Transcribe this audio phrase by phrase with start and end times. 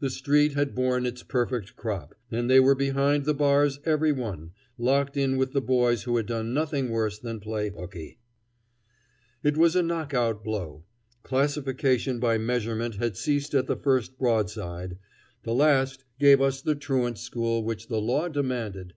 [0.00, 4.50] The street had borne its perfect crop, and they were behind the bars every one,
[4.76, 8.18] locked in with the boys who had done nothing worse than play hooky.
[9.42, 10.84] It was a knock out blow.
[11.22, 14.98] Classification by measurement had ceased at the first broadside;
[15.44, 18.92] the last gave us the truant school which the law demanded.